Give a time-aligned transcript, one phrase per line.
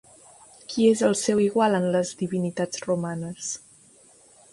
[0.71, 3.51] Qui és el seu igual en les divinitats romanes?